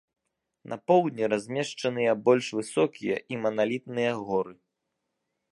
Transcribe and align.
На 0.71 0.77
поўдні 0.91 1.25
размешчаныя 1.33 2.11
больш 2.29 2.45
высокія 2.63 3.15
і 3.35 3.41
маналітныя 3.45 4.11
горы. 4.27 4.53